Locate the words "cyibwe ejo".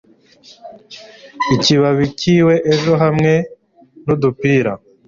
2.19-2.91